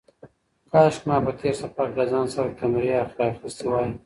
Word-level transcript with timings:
کاشکې 0.71 1.05
ما 1.07 1.17
په 1.25 1.31
تېر 1.39 1.55
سفر 1.61 1.87
کې 1.91 1.97
له 1.99 2.05
ځان 2.11 2.25
سره 2.35 2.55
کمرې 2.59 2.91
راخیستې 3.19 3.65
وای. 3.67 3.89